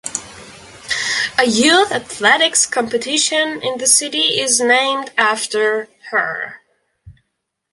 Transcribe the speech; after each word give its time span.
A 1.37 1.45
youth 1.45 1.91
athletics 1.91 2.65
competition 2.65 3.61
in 3.61 3.77
the 3.77 3.85
city 3.85 4.39
is 4.39 4.59
named 4.59 5.11
after 5.15 5.89
her. 6.09 6.61